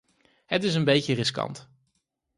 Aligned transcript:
Het 0.45 0.63
is 0.63 0.75
een 0.75 0.83
beetje 0.83 1.13
riskant. 1.13 1.69